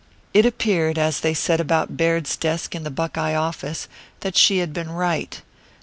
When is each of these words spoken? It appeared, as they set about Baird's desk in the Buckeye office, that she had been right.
It 0.33 0.47
appeared, 0.47 0.97
as 0.97 1.19
they 1.19 1.35
set 1.35 1.59
about 1.61 1.95
Baird's 1.95 2.35
desk 2.35 2.73
in 2.73 2.83
the 2.83 2.89
Buckeye 2.89 3.35
office, 3.35 3.87
that 4.21 4.35
she 4.35 4.57
had 4.57 4.73
been 4.73 4.89
right. 4.89 5.39